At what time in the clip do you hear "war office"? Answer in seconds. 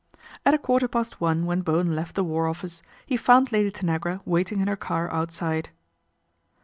2.23-2.81